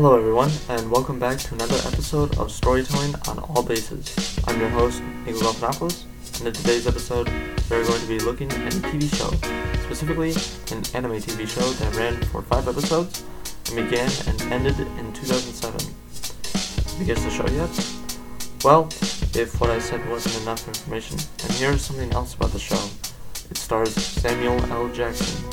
Hello, 0.00 0.16
everyone, 0.16 0.52
and 0.68 0.88
welcome 0.92 1.18
back 1.18 1.38
to 1.38 1.54
another 1.54 1.74
episode 1.84 2.38
of 2.38 2.52
Storytelling 2.52 3.16
on 3.26 3.40
All 3.40 3.64
Bases. 3.64 4.38
I'm 4.46 4.60
your 4.60 4.68
host, 4.68 5.02
Nico 5.26 5.40
Galfanopoulos, 5.40 6.38
and 6.38 6.46
in 6.46 6.54
today's 6.54 6.86
episode, 6.86 7.28
we're 7.68 7.84
going 7.84 8.00
to 8.02 8.06
be 8.06 8.20
looking 8.20 8.48
at 8.52 8.76
a 8.76 8.78
TV 8.78 9.12
show, 9.12 9.28
specifically 9.82 10.30
an 10.70 10.84
anime 10.94 11.20
TV 11.20 11.48
show 11.48 11.68
that 11.68 11.96
ran 11.96 12.14
for 12.26 12.42
five 12.42 12.68
episodes 12.68 13.24
and 13.66 13.74
began 13.74 14.08
and 14.28 14.40
ended 14.52 14.78
in 14.78 15.12
2007. 15.14 15.80
Have 15.80 17.00
you 17.00 17.04
guessed 17.04 17.24
the 17.24 17.30
show 17.30 17.48
yet? 17.48 17.68
Well, 18.62 18.86
if 19.34 19.60
what 19.60 19.70
I 19.70 19.80
said 19.80 20.08
wasn't 20.08 20.40
enough 20.44 20.68
information, 20.68 21.16
then 21.38 21.56
here's 21.56 21.82
something 21.82 22.12
else 22.12 22.34
about 22.34 22.52
the 22.52 22.60
show. 22.60 22.88
It 23.50 23.56
stars 23.56 23.96
Samuel 23.96 24.64
L. 24.66 24.88
Jackson. 24.90 25.44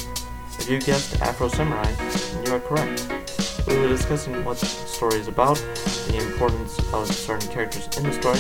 If 0.59 0.70
you 0.70 0.80
guessed 0.80 1.20
Afro 1.20 1.48
Samurai, 1.48 1.91
then 1.93 2.46
you 2.46 2.54
are 2.54 2.59
correct. 2.59 3.25
We 3.68 3.77
were 3.79 3.88
discussing 3.88 4.43
what 4.45 4.57
the 4.57 4.66
story 4.66 5.20
is 5.20 5.27
about, 5.27 5.55
the 6.07 6.18
importance 6.18 6.78
of 6.93 7.07
certain 7.14 7.50
characters 7.51 7.87
in 7.97 8.04
the 8.04 8.14
story, 8.14 8.39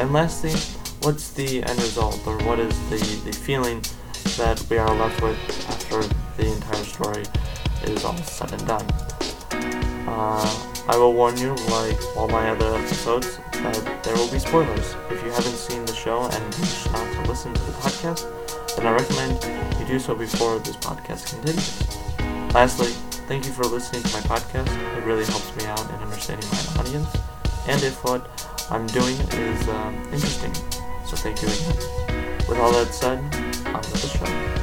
and 0.00 0.12
lastly, 0.12 0.52
what's 1.02 1.30
the 1.30 1.64
end 1.64 1.78
result, 1.80 2.20
or 2.26 2.38
what 2.44 2.60
is 2.60 2.74
the, 2.88 2.98
the 3.24 3.32
feeling 3.32 3.82
that 4.36 4.64
we 4.70 4.78
are 4.78 4.94
left 4.94 5.20
with 5.20 5.36
after 5.68 6.02
the 6.36 6.46
entire 6.46 6.84
story 6.84 7.24
is 7.84 8.04
all 8.04 8.16
said 8.18 8.52
and 8.52 8.66
done. 8.66 8.86
Uh, 10.08 10.68
I 10.88 10.96
will 10.96 11.12
warn 11.12 11.36
you, 11.38 11.54
like 11.70 11.98
all 12.16 12.28
my 12.28 12.50
other 12.50 12.74
episodes, 12.76 13.38
that 13.52 14.02
there 14.04 14.14
will 14.14 14.30
be 14.30 14.38
spoilers. 14.38 14.96
If 15.10 15.22
you 15.24 15.30
haven't 15.30 15.56
seen 15.56 15.84
the 15.84 15.94
show 15.94 16.22
and 16.22 16.54
wish 16.54 16.86
not 16.86 17.12
to 17.12 17.28
listen 17.28 17.52
to 17.52 17.60
the 17.60 17.72
podcast, 17.72 18.76
then 18.76 18.86
I 18.86 18.92
recommend 18.92 19.80
you 19.80 19.86
do 19.86 19.98
so 19.98 20.14
before 20.14 20.58
this 20.60 20.76
podcast 20.76 21.30
continues. 21.30 22.54
Lastly, 22.54 22.92
Thank 23.26 23.46
you 23.46 23.52
for 23.52 23.64
listening 23.64 24.02
to 24.02 24.12
my 24.12 24.20
podcast. 24.20 24.68
It 24.96 25.04
really 25.04 25.24
helps 25.24 25.54
me 25.56 25.64
out 25.66 25.80
in 25.88 25.96
understanding 25.96 26.48
my 26.50 26.80
audience 26.80 27.08
and 27.66 27.82
if 27.82 28.02
what 28.04 28.28
I'm 28.70 28.86
doing 28.88 29.16
is 29.16 29.68
um, 29.68 29.94
interesting. 30.12 30.54
So 31.06 31.16
thank 31.16 31.42
you 31.42 31.48
again. 31.48 31.76
With 32.48 32.58
all 32.58 32.72
that 32.72 32.92
said, 32.92 33.18
on 33.66 33.76
with 33.76 34.02
the 34.02 34.08
show. 34.08 34.61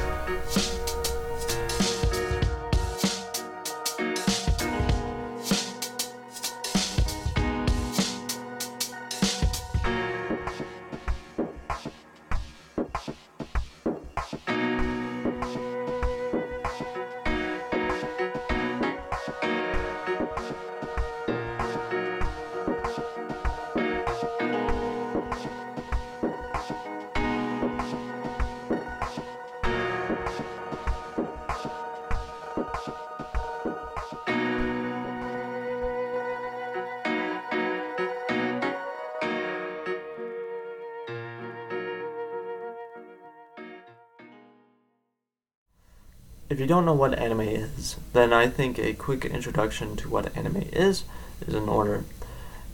If 46.50 46.58
you 46.58 46.66
don't 46.66 46.84
know 46.84 46.94
what 46.94 47.16
anime 47.16 47.42
is, 47.42 47.96
then 48.12 48.32
I 48.32 48.48
think 48.48 48.76
a 48.76 48.92
quick 48.92 49.24
introduction 49.24 49.94
to 49.94 50.08
what 50.08 50.36
anime 50.36 50.68
is 50.72 51.04
is 51.46 51.54
in 51.54 51.68
order. 51.68 52.02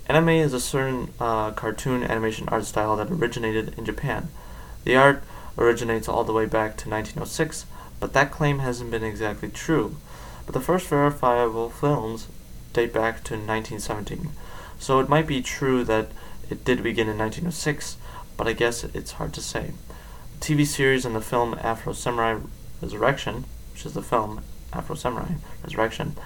Anime 0.06 0.30
is 0.30 0.54
a 0.54 0.60
certain 0.60 1.12
uh, 1.20 1.50
cartoon 1.50 2.02
animation 2.02 2.48
art 2.48 2.64
style 2.64 2.96
that 2.96 3.10
originated 3.10 3.78
in 3.78 3.84
Japan. 3.84 4.28
The 4.84 4.96
art 4.96 5.22
originates 5.58 6.08
all 6.08 6.24
the 6.24 6.32
way 6.32 6.46
back 6.46 6.78
to 6.78 6.88
1906, 6.88 7.66
but 8.00 8.14
that 8.14 8.30
claim 8.30 8.60
hasn't 8.60 8.90
been 8.90 9.04
exactly 9.04 9.50
true. 9.50 9.96
But 10.46 10.54
the 10.54 10.60
first 10.60 10.86
verifiable 10.86 11.68
films 11.68 12.28
date 12.72 12.94
back 12.94 13.24
to 13.24 13.34
1917, 13.34 14.30
so 14.78 15.00
it 15.00 15.10
might 15.10 15.26
be 15.26 15.42
true 15.42 15.84
that 15.84 16.08
it 16.48 16.64
did 16.64 16.82
begin 16.82 17.10
in 17.10 17.18
1906, 17.18 17.98
but 18.38 18.48
I 18.48 18.54
guess 18.54 18.84
it's 18.84 19.12
hard 19.12 19.34
to 19.34 19.42
say. 19.42 19.72
The 20.40 20.46
TV 20.46 20.66
series 20.66 21.04
and 21.04 21.14
the 21.14 21.20
film 21.20 21.58
Afro 21.60 21.92
Samurai 21.92 22.38
Resurrection 22.80 23.44
which 23.76 23.84
is 23.84 23.92
the 23.92 24.00
film 24.00 24.40
Afro 24.72 24.96
Samurai 24.96 25.32
Resurrection, 25.62 26.16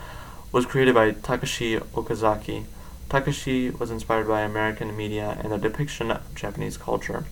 was 0.52 0.66
created 0.66 0.94
by 0.94 1.10
Takashi 1.10 1.80
Okazaki. 1.94 2.62
Takashi 3.08 3.76
was 3.76 3.90
inspired 3.90 4.28
by 4.28 4.42
American 4.42 4.96
media 4.96 5.36
and 5.42 5.50
the 5.50 5.58
depiction 5.58 6.12
of 6.12 6.32
Japanese 6.36 6.76
culture. 6.76 7.24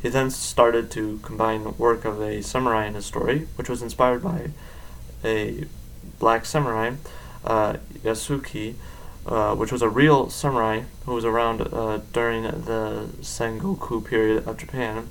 He 0.00 0.08
then 0.08 0.30
started 0.30 0.88
to 0.92 1.18
combine 1.24 1.64
the 1.64 1.70
work 1.70 2.04
of 2.04 2.22
a 2.22 2.44
samurai 2.44 2.86
in 2.86 2.94
his 2.94 3.06
story, 3.06 3.48
which 3.56 3.68
was 3.68 3.82
inspired 3.82 4.22
by 4.22 4.50
a 5.24 5.64
black 6.20 6.46
samurai, 6.46 6.92
uh, 7.44 7.74
Yasuke, 8.04 8.76
uh, 9.26 9.56
which 9.56 9.72
was 9.72 9.82
a 9.82 9.88
real 9.88 10.30
samurai 10.30 10.82
who 11.06 11.14
was 11.14 11.24
around 11.24 11.60
uh, 11.60 11.98
during 12.12 12.44
the 12.44 13.08
Sengoku 13.20 14.04
period 14.04 14.46
of 14.46 14.58
Japan, 14.58 15.08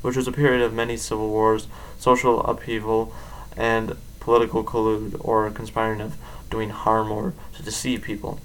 which 0.00 0.16
was 0.16 0.26
a 0.26 0.32
period 0.32 0.62
of 0.62 0.72
many 0.72 0.96
civil 0.96 1.28
wars, 1.28 1.68
social 1.98 2.40
upheaval, 2.40 3.12
and 3.56 3.96
political 4.20 4.62
collude 4.62 5.16
or 5.20 5.50
conspiring 5.50 6.00
of 6.00 6.16
doing 6.50 6.70
harm 6.70 7.10
or 7.10 7.34
to 7.54 7.62
deceive 7.62 8.02
people. 8.02 8.40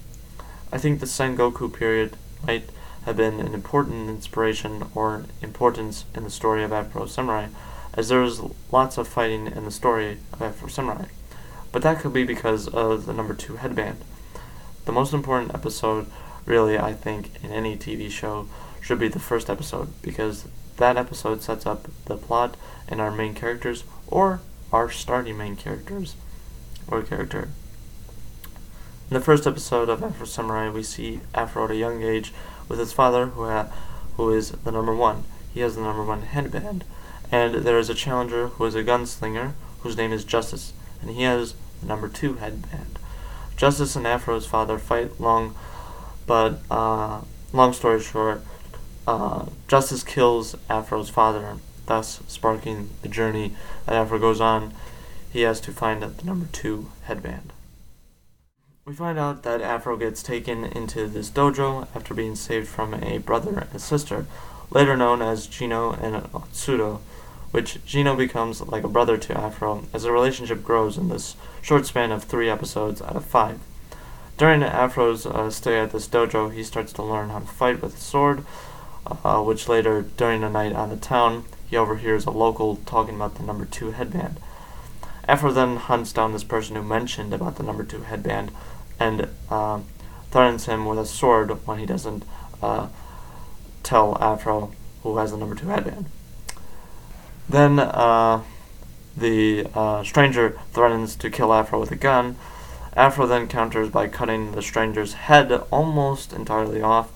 I 0.71 0.77
think 0.77 0.99
the 0.99 1.05
Sengoku 1.05 1.71
period 1.71 2.17
might 2.45 2.69
have 3.05 3.17
been 3.17 3.39
an 3.39 3.53
important 3.53 4.09
inspiration 4.09 4.87
or 4.93 5.25
importance 5.41 6.05
in 6.13 6.23
the 6.23 6.29
story 6.29 6.63
of 6.63 6.73
Afro 6.73 7.05
Samurai, 7.05 7.47
as 7.93 8.09
there 8.09 8.19
was 8.19 8.41
lots 8.71 8.97
of 8.97 9.07
fighting 9.07 9.47
in 9.47 9.65
the 9.65 9.71
story 9.71 10.17
of 10.33 10.41
Afro 10.41 10.67
Samurai. 10.67 11.05
But 11.71 11.83
that 11.83 11.99
could 11.99 12.13
be 12.13 12.23
because 12.23 12.67
of 12.67 13.05
the 13.05 13.13
number 13.13 13.33
two 13.33 13.55
headband. 13.55 13.99
The 14.85 14.91
most 14.91 15.13
important 15.13 15.53
episode, 15.53 16.07
really, 16.45 16.77
I 16.77 16.93
think, 16.93 17.43
in 17.43 17.51
any 17.51 17.77
TV 17.77 18.09
show 18.09 18.47
should 18.81 18.99
be 18.99 19.07
the 19.07 19.19
first 19.19 19.49
episode, 19.49 19.89
because 20.01 20.47
that 20.77 20.97
episode 20.97 21.41
sets 21.41 21.65
up 21.65 21.87
the 22.05 22.17
plot 22.17 22.55
and 22.87 23.01
our 23.01 23.11
main 23.11 23.33
characters, 23.33 23.83
or 24.07 24.41
our 24.71 24.89
starting 24.91 25.37
main 25.37 25.55
characters 25.55 26.15
or 26.87 27.01
character. 27.01 27.49
In 29.09 29.13
the 29.13 29.21
first 29.21 29.47
episode 29.47 29.89
of 29.89 30.03
Afro 30.03 30.25
Samurai, 30.25 30.69
we 30.69 30.83
see 30.83 31.21
Afro 31.33 31.65
at 31.65 31.71
a 31.71 31.75
young 31.75 32.03
age 32.03 32.33
with 32.67 32.79
his 32.79 32.91
father, 32.91 33.27
who 33.27 33.45
ha- 33.45 33.71
who 34.17 34.33
is 34.33 34.51
the 34.51 34.71
number 34.71 34.93
one. 34.93 35.23
He 35.53 35.61
has 35.61 35.75
the 35.75 35.81
number 35.81 36.03
one 36.03 36.23
headband, 36.23 36.83
and 37.31 37.55
there 37.55 37.79
is 37.79 37.89
a 37.89 37.93
challenger 37.95 38.47
who 38.47 38.65
is 38.65 38.75
a 38.75 38.83
gunslinger, 38.83 39.53
whose 39.79 39.95
name 39.95 40.11
is 40.11 40.25
Justice, 40.25 40.73
and 41.01 41.09
he 41.11 41.23
has 41.23 41.55
the 41.79 41.87
number 41.87 42.09
two 42.09 42.33
headband. 42.35 42.99
Justice 43.55 43.95
and 43.95 44.05
Afro's 44.05 44.45
father 44.45 44.77
fight 44.77 45.19
long, 45.19 45.55
but 46.25 46.59
uh, 46.69 47.21
long 47.53 47.73
story 47.73 48.01
short, 48.01 48.41
uh, 49.07 49.45
Justice 49.67 50.03
kills 50.03 50.55
Afro's 50.69 51.09
father, 51.09 51.57
thus 51.87 52.21
sparking 52.27 52.89
the 53.01 53.09
journey 53.09 53.53
that 53.85 53.95
Afro 53.95 54.19
goes 54.19 54.39
on. 54.39 54.73
He 55.33 55.41
has 55.41 55.59
to 55.61 55.71
find 55.71 56.01
the 56.01 56.23
number 56.23 56.47
two 56.51 56.91
headband. 57.03 57.51
We 58.85 58.93
find 58.93 59.19
out 59.19 59.43
that 59.43 59.61
Afro 59.61 59.97
gets 59.97 60.23
taken 60.23 60.63
into 60.63 61.07
this 61.07 61.29
dojo 61.29 61.87
after 61.93 62.13
being 62.13 62.35
saved 62.35 62.69
from 62.69 62.93
a 62.93 63.17
brother 63.17 63.67
and 63.71 63.81
sister, 63.81 64.25
later 64.69 64.95
known 64.95 65.21
as 65.21 65.47
Gino 65.47 65.91
and 65.91 66.23
Otsudo, 66.31 67.01
which 67.51 67.83
Gino 67.85 68.15
becomes 68.15 68.61
like 68.61 68.85
a 68.85 68.87
brother 68.87 69.17
to 69.17 69.37
Afro 69.37 69.83
as 69.93 70.03
the 70.03 70.11
relationship 70.11 70.63
grows 70.63 70.97
in 70.97 71.09
this 71.09 71.35
short 71.61 71.85
span 71.85 72.13
of 72.13 72.23
three 72.23 72.49
episodes 72.49 73.01
out 73.01 73.17
of 73.17 73.25
five. 73.25 73.59
During 74.37 74.63
Afro's 74.63 75.25
uh, 75.25 75.49
stay 75.49 75.79
at 75.79 75.91
this 75.91 76.07
dojo, 76.07 76.53
he 76.53 76.63
starts 76.63 76.93
to 76.93 77.03
learn 77.03 77.29
how 77.29 77.39
to 77.39 77.45
fight 77.45 77.81
with 77.81 77.95
a 77.95 77.99
sword, 77.99 78.45
uh, 79.05 79.41
which 79.41 79.67
later, 79.67 80.03
during 80.15 80.43
a 80.43 80.49
night 80.49 80.73
on 80.73 80.89
the 80.89 80.95
town, 80.95 81.43
he 81.69 81.77
overhears 81.77 82.25
a 82.25 82.31
local 82.31 82.77
talking 82.85 83.15
about 83.15 83.35
the 83.35 83.43
number 83.43 83.65
two 83.65 83.91
headband. 83.91 84.39
Afro 85.27 85.51
then 85.51 85.75
hunts 85.75 86.13
down 86.13 86.31
this 86.31 86.43
person 86.43 86.75
who 86.75 86.83
mentioned 86.83 87.33
about 87.33 87.57
the 87.57 87.63
number 87.63 87.83
two 87.83 88.01
headband 88.01 88.51
and 88.99 89.27
uh, 89.49 89.81
threatens 90.31 90.65
him 90.65 90.85
with 90.85 90.97
a 90.97 91.05
sword 91.05 91.51
when 91.67 91.79
he 91.79 91.85
doesn't 91.85 92.23
uh, 92.61 92.87
tell 93.83 94.17
Afro 94.21 94.71
who 95.03 95.17
has 95.17 95.31
the 95.31 95.37
number 95.37 95.55
two 95.55 95.67
headband. 95.67 96.05
Then 97.49 97.79
uh, 97.79 98.43
the 99.15 99.67
uh, 99.73 100.03
stranger 100.03 100.59
threatens 100.71 101.15
to 101.17 101.29
kill 101.29 101.53
Afro 101.53 101.79
with 101.79 101.91
a 101.91 101.95
gun. 101.95 102.35
Afro 102.95 103.27
then 103.27 103.47
counters 103.47 103.89
by 103.89 104.07
cutting 104.07 104.53
the 104.53 104.61
stranger's 104.61 105.13
head 105.13 105.51
almost 105.71 106.33
entirely 106.33 106.81
off. 106.81 107.11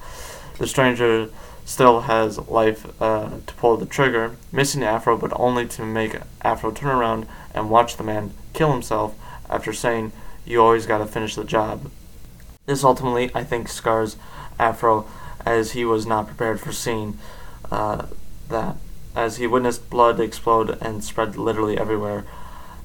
The 0.57 0.68
stranger 0.68 1.30
still 1.65 2.01
has 2.01 2.37
life 2.49 2.85
uh, 3.01 3.29
to 3.45 3.53
pull 3.55 3.77
the 3.77 3.85
trigger, 3.85 4.35
missing 4.51 4.83
Afro, 4.83 5.17
but 5.17 5.31
only 5.35 5.67
to 5.67 5.85
make 5.85 6.17
Afro 6.41 6.71
turn 6.71 6.95
around 6.95 7.27
and 7.53 7.69
watch 7.69 7.97
the 7.97 8.03
man 8.03 8.31
kill 8.53 8.71
himself 8.71 9.15
after 9.49 9.73
saying, 9.73 10.11
You 10.45 10.61
always 10.61 10.85
gotta 10.85 11.05
finish 11.05 11.35
the 11.35 11.43
job. 11.43 11.89
This 12.65 12.83
ultimately, 12.83 13.31
I 13.33 13.43
think, 13.43 13.67
scars 13.67 14.17
Afro 14.59 15.07
as 15.45 15.71
he 15.71 15.85
was 15.85 16.05
not 16.05 16.27
prepared 16.27 16.59
for 16.59 16.71
seeing 16.71 17.17
uh, 17.71 18.05
that, 18.49 18.75
as 19.15 19.37
he 19.37 19.47
witnessed 19.47 19.89
blood 19.89 20.19
explode 20.19 20.77
and 20.81 21.03
spread 21.03 21.35
literally 21.35 21.77
everywhere. 21.77 22.25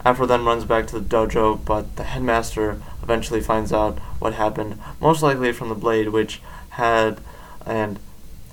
Afro 0.05 0.27
then 0.27 0.45
runs 0.45 0.65
back 0.65 0.87
to 0.89 0.99
the 0.99 1.05
dojo, 1.05 1.65
but 1.65 1.97
the 1.97 2.05
headmaster 2.05 2.81
eventually 3.03 3.41
finds 3.41 3.73
out 3.73 3.99
what 4.19 4.35
happened, 4.35 4.79
most 5.01 5.23
likely 5.23 5.53
from 5.53 5.69
the 5.69 5.75
blade, 5.75 6.11
which 6.11 6.41
had 6.71 7.21
and 7.65 7.99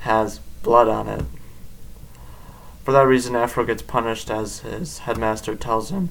has 0.04 0.40
blood 0.62 0.88
on 0.88 1.10
it. 1.10 1.26
For 2.84 2.92
that 2.92 3.08
reason, 3.08 3.36
Afro 3.36 3.66
gets 3.66 3.82
punished 3.82 4.30
as 4.30 4.60
his 4.60 5.00
headmaster 5.00 5.56
tells 5.56 5.90
him 5.90 6.10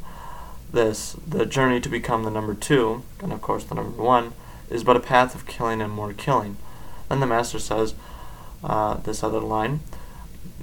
this 0.73 1.17
the 1.27 1.44
journey 1.44 1.81
to 1.81 1.89
become 1.89 2.25
the 2.25 2.31
number 2.31 2.55
two, 2.55 3.03
and 3.23 3.33
of 3.33 3.43
course 3.43 3.65
the 3.65 3.75
number 3.75 4.03
one, 4.03 4.33
is 4.71 4.85
but 4.85 4.97
a 4.97 5.00
path 5.00 5.35
of 5.35 5.47
killing 5.47 5.83
and 5.83 5.93
more 5.93 6.12
killing. 6.12 6.56
Then 7.09 7.21
the 7.21 7.27
master 7.27 7.59
says 7.59 7.94
uh, 8.65 8.94
this 8.94 9.23
other 9.23 9.41
line 9.41 9.81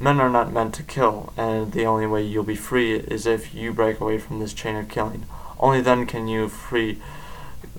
Men 0.01 0.21
are 0.21 0.29
not 0.29 0.53
meant 0.53 0.73
to 0.75 0.83
kill, 0.83 1.33
and 1.35 1.73
the 1.73 1.85
only 1.85 2.07
way 2.07 2.23
you'll 2.23 2.43
be 2.45 2.55
free 2.55 2.95
is 2.95 3.25
if 3.25 3.53
you 3.53 3.73
break 3.73 3.99
away 3.99 4.17
from 4.17 4.39
this 4.39 4.53
chain 4.53 4.77
of 4.77 4.87
killing. 4.87 5.25
Only 5.59 5.81
then 5.81 6.05
can 6.05 6.27
you 6.27 6.47
free 6.47 7.01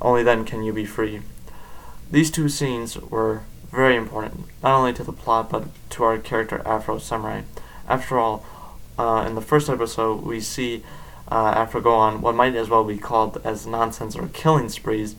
only 0.03 0.23
then 0.23 0.45
can 0.45 0.63
you 0.63 0.73
be 0.73 0.85
free. 0.85 1.23
These 2.11 2.31
two 2.31 2.49
scenes 2.49 2.97
were 2.99 3.43
very 3.71 3.97
important, 3.97 4.47
not 4.63 4.79
only 4.79 4.93
to 4.93 5.05
the 5.05 5.13
plot 5.13 5.51
but 5.51 5.69
to 5.91 6.05
our 6.05 6.19
character 6.19 6.63
Afro 6.65 6.99
Samurai. 6.99 7.43
After 7.89 8.19
all, 8.19 8.45
uh, 8.99 9.25
in 9.27 9.35
the 9.35 9.41
first 9.41 9.69
episode, 9.69 10.23
we 10.23 10.41
see 10.41 10.83
uh, 11.31 11.53
Afro 11.57 11.81
go 11.81 11.95
on 11.95 12.21
what 12.21 12.35
might 12.35 12.55
as 12.55 12.69
well 12.69 12.85
be 12.85 12.99
called 12.99 13.41
as 13.45 13.67
nonsense 13.67 14.17
or 14.17 14.29
killing 14.29 14.69
sprees 14.69 15.17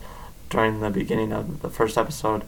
during 0.50 0.80
the 0.80 0.90
beginning 0.90 1.32
of 1.32 1.62
the 1.62 1.70
first 1.70 1.96
episode 1.96 2.44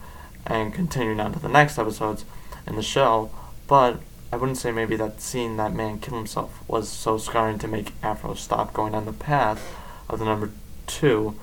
and 0.47 0.75
continuing 0.75 1.21
on 1.21 1.33
to 1.33 1.39
the 1.39 1.49
next 1.49 1.79
episodes 1.79 2.25
in 2.67 2.77
the 2.77 2.83
show, 2.83 3.31
but 3.67 4.01
I 4.33 4.37
wouldn't 4.37 4.59
say 4.59 4.73
maybe 4.73 4.97
that 4.97 5.21
seeing 5.21 5.57
that 5.57 5.73
man 5.73 6.01
kill 6.01 6.17
himself 6.17 6.63
was 6.69 6.89
so 6.89 7.19
scarring 7.19 7.59
to 7.61 7.69
make 7.69 7.93
Afro 8.03 8.35
stop 8.35 8.73
going 8.73 8.95
on 8.95 9.07
the 9.07 9.13
path 9.13 9.75
of 10.09 10.19
the 10.19 10.25
number 10.25 10.51
two 10.87 11.39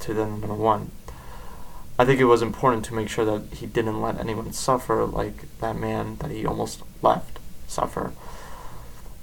to 0.00 0.14
the 0.14 0.26
number 0.26 0.54
one. 0.54 0.90
I 2.00 2.06
think 2.06 2.18
it 2.18 2.24
was 2.24 2.40
important 2.40 2.86
to 2.86 2.94
make 2.94 3.10
sure 3.10 3.26
that 3.26 3.58
he 3.58 3.66
didn't 3.66 4.00
let 4.00 4.18
anyone 4.18 4.54
suffer 4.54 5.04
like 5.04 5.44
that 5.58 5.76
man 5.76 6.16
that 6.20 6.30
he 6.30 6.46
almost 6.46 6.82
left 7.02 7.38
suffer. 7.66 8.14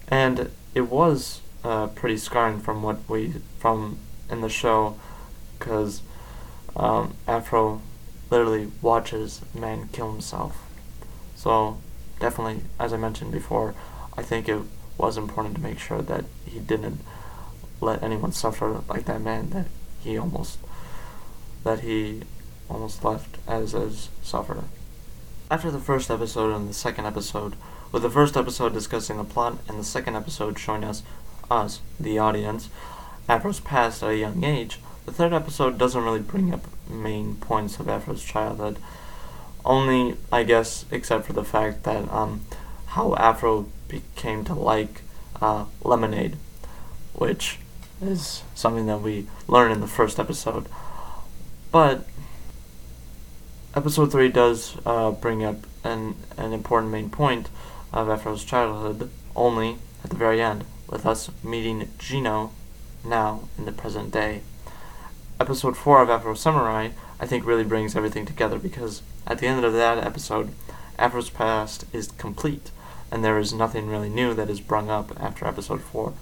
And 0.09 0.51
it 0.75 0.81
was 0.81 1.41
uh, 1.63 1.87
pretty 1.87 2.17
scarring 2.17 2.59
from 2.59 2.83
what 2.83 2.97
we 3.09 3.33
from 3.57 3.97
in 4.29 4.41
the 4.41 4.49
show, 4.49 4.95
because 5.57 6.03
um, 6.75 7.15
Afro 7.27 7.81
literally 8.29 8.71
watches 8.83 9.41
man 9.55 9.89
kill 9.91 10.11
himself. 10.11 10.61
So 11.35 11.79
definitely, 12.19 12.61
as 12.79 12.93
I 12.93 12.97
mentioned 12.97 13.31
before, 13.31 13.73
I 14.15 14.21
think 14.21 14.47
it 14.47 14.61
was 14.99 15.17
important 15.17 15.55
to 15.55 15.61
make 15.61 15.79
sure 15.79 16.03
that 16.03 16.25
he 16.45 16.59
didn't 16.59 17.01
let 17.81 18.03
anyone 18.03 18.33
suffer 18.33 18.83
like 18.87 19.05
that 19.05 19.21
man 19.21 19.49
that 19.49 19.65
he 19.99 20.15
almost 20.15 20.59
that 21.63 21.79
he 21.79 22.21
almost 22.69 23.03
left 23.03 23.37
as 23.47 23.73
a 23.73 23.91
sufferer. 24.23 24.65
After 25.49 25.71
the 25.71 25.79
first 25.79 26.11
episode 26.11 26.53
and 26.53 26.69
the 26.69 26.73
second 26.73 27.05
episode, 27.05 27.55
with 27.91 28.03
the 28.03 28.09
first 28.09 28.35
episode 28.35 28.73
discussing 28.73 29.17
the 29.17 29.23
plot 29.23 29.57
and 29.67 29.79
the 29.79 29.83
second 29.83 30.15
episode 30.15 30.59
showing 30.59 30.83
us 30.83 31.03
us, 31.49 31.79
the 31.99 32.19
audience, 32.19 32.69
Afro's 33.29 33.61
past 33.61 34.03
at 34.03 34.09
a 34.09 34.17
young 34.17 34.43
age, 34.43 34.79
the 35.05 35.13
third 35.13 35.31
episode 35.33 35.77
doesn't 35.77 36.03
really 36.03 36.19
bring 36.19 36.53
up 36.53 36.65
main 36.89 37.35
points 37.35 37.79
of 37.79 37.87
Afro's 37.87 38.23
childhood. 38.23 38.77
Only, 39.63 40.17
I 40.31 40.43
guess, 40.43 40.85
except 40.91 41.25
for 41.25 41.33
the 41.33 41.43
fact 41.43 41.83
that 41.83 42.11
um, 42.11 42.41
how 42.87 43.15
Afro 43.15 43.67
became 43.87 44.43
to 44.45 44.53
like 44.53 45.01
uh, 45.41 45.65
lemonade, 45.83 46.35
which 47.13 47.59
is 48.01 48.43
something 48.53 48.85
that 48.87 49.01
we 49.01 49.27
learn 49.47 49.71
in 49.71 49.81
the 49.81 49.87
first 49.87 50.19
episode. 50.19 50.67
But 51.71 52.05
episode 53.77 54.11
three 54.11 54.29
does 54.29 54.75
uh, 54.85 55.11
bring 55.11 55.43
up 55.43 55.57
an 55.83 56.15
an 56.35 56.51
important 56.51 56.91
main 56.91 57.09
point 57.09 57.47
of 57.93 58.09
Afro's 58.09 58.43
childhood. 58.43 59.09
Only 59.35 59.77
at 60.03 60.09
the 60.09 60.15
very 60.15 60.41
end, 60.41 60.65
with 60.89 61.05
us 61.05 61.29
meeting 61.43 61.87
Gino 61.99 62.51
now 63.05 63.47
in 63.57 63.65
the 63.65 63.71
present 63.71 64.11
day 64.11 64.41
episode 65.39 65.77
4 65.77 66.01
of 66.01 66.09
Afro 66.09 66.33
Samurai, 66.33 66.89
I 67.19 67.27
think 67.27 67.45
really 67.45 67.63
brings 67.63 67.95
everything 67.95 68.25
together 68.25 68.57
because 68.57 69.03
at 69.27 69.37
the 69.37 69.45
end 69.45 69.63
of 69.63 69.73
that 69.73 70.03
episode, 70.03 70.51
Afro's 70.97 71.29
past 71.29 71.85
is 71.93 72.07
complete, 72.07 72.71
and 73.11 73.23
there 73.23 73.37
is 73.37 73.53
nothing 73.53 73.87
really 73.87 74.09
new 74.09 74.33
that 74.33 74.49
is 74.49 74.59
brung 74.59 74.89
up 74.89 75.11
after 75.19 75.45
episode 75.45 75.81
4. 75.81 76.13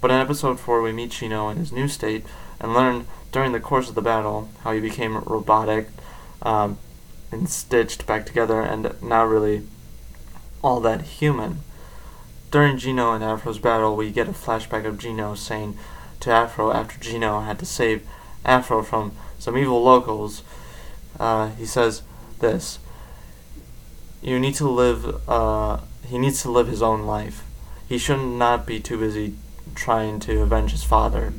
But 0.00 0.10
in 0.10 0.16
episode 0.16 0.58
4, 0.58 0.82
we 0.82 0.90
meet 0.90 1.12
Gino 1.12 1.48
in 1.48 1.58
his 1.58 1.70
new 1.70 1.86
state 1.86 2.24
and 2.58 2.74
learn 2.74 3.06
during 3.30 3.52
the 3.52 3.60
course 3.60 3.88
of 3.88 3.94
the 3.94 4.02
battle 4.02 4.48
how 4.64 4.72
he 4.72 4.80
became 4.80 5.18
robotic 5.18 5.86
um, 6.42 6.78
and 7.30 7.48
stitched 7.48 8.06
back 8.06 8.26
together 8.26 8.60
and 8.60 8.94
not 9.02 9.28
really 9.28 9.62
all 10.62 10.80
that 10.80 11.02
human. 11.02 11.60
During 12.50 12.76
Gino 12.76 13.12
and 13.12 13.24
Afro's 13.24 13.58
battle, 13.58 13.96
we 13.96 14.10
get 14.10 14.28
a 14.28 14.32
flashback 14.32 14.84
of 14.84 14.98
Gino 14.98 15.34
saying 15.34 15.76
to 16.20 16.30
Afro 16.30 16.72
after 16.72 17.00
Gino 17.00 17.40
had 17.40 17.58
to 17.60 17.66
save 17.66 18.06
Afro 18.44 18.82
from 18.82 19.12
some 19.38 19.56
evil 19.56 19.82
locals. 19.82 20.42
Uh, 21.18 21.48
he 21.50 21.64
says 21.64 22.02
this: 22.40 22.78
"You 24.20 24.38
need 24.38 24.54
to 24.56 24.68
live. 24.68 25.28
Uh, 25.28 25.78
he 26.06 26.18
needs 26.18 26.42
to 26.42 26.50
live 26.50 26.68
his 26.68 26.82
own 26.82 27.06
life. 27.06 27.42
He 27.88 27.98
should 27.98 28.20
not 28.20 28.66
be 28.66 28.80
too 28.80 28.98
busy 28.98 29.34
trying 29.74 30.20
to 30.20 30.42
avenge 30.42 30.72
his 30.72 30.84
father." 30.84 31.32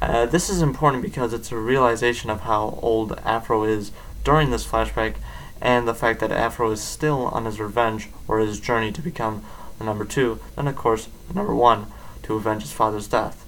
Uh, 0.00 0.24
this 0.24 0.48
is 0.48 0.62
important 0.62 1.02
because 1.02 1.34
it's 1.34 1.52
a 1.52 1.56
realization 1.56 2.30
of 2.30 2.40
how 2.42 2.78
old 2.80 3.18
Afro 3.24 3.64
is 3.64 3.92
during 4.24 4.50
this 4.50 4.66
flashback, 4.66 5.14
and 5.60 5.86
the 5.86 5.94
fact 5.94 6.20
that 6.20 6.32
Afro 6.32 6.70
is 6.70 6.80
still 6.80 7.26
on 7.26 7.44
his 7.44 7.60
revenge 7.60 8.08
or 8.26 8.38
his 8.38 8.60
journey 8.60 8.92
to 8.92 9.02
become 9.02 9.44
the 9.78 9.84
number 9.84 10.04
two, 10.04 10.40
and 10.56 10.68
of 10.68 10.76
course 10.76 11.08
the 11.28 11.34
number 11.34 11.54
one 11.54 11.86
to 12.22 12.34
avenge 12.34 12.62
his 12.62 12.72
father's 12.72 13.08
death. 13.08 13.46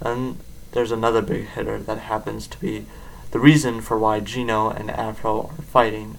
And 0.00 0.38
there's 0.72 0.92
another 0.92 1.22
big 1.22 1.48
hitter 1.48 1.78
that 1.78 1.98
happens 1.98 2.46
to 2.48 2.58
be 2.58 2.86
the 3.30 3.38
reason 3.38 3.80
for 3.80 3.98
why 3.98 4.20
Gino 4.20 4.70
and 4.70 4.90
Afro 4.90 5.50
are 5.58 5.62
fighting. 5.62 6.16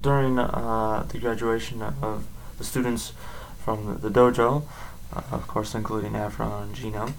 During 0.00 0.38
uh, 0.38 1.06
the 1.08 1.18
graduation 1.18 1.82
of 1.82 2.26
the 2.58 2.64
students 2.64 3.12
from 3.58 3.98
the 4.00 4.10
dojo, 4.10 4.64
uh, 5.14 5.22
of 5.30 5.46
course 5.46 5.74
including 5.74 6.16
Afro 6.16 6.62
and 6.62 6.74
Gino, 6.74 7.14